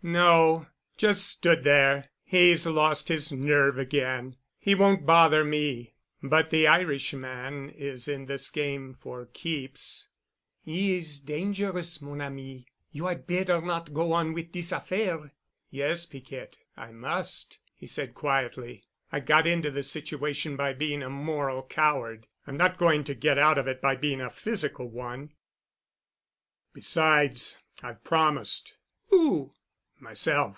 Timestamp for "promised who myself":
28.04-30.56